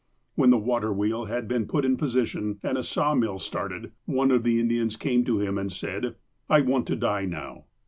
[0.33, 4.41] When the water wheel had been put in position, and a sawmill started, one of
[4.41, 7.65] the Indians came to him, and said:*' I want to die now."